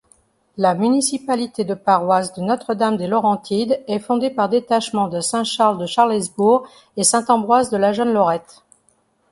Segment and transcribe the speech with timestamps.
[0.57, 8.63] La municipalité de paroisse de Notre-Dame-des-Laurentides est fondée par détachement de Saint-Charles-de-Charlesbourg et Saint-Ambroise-de-la-Jeune-Lorette.